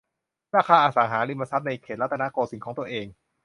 [0.55, 3.05] ราคาอสังหาริมทรัพย์ในเขตรัตนโกสินทร์ของตัวเอง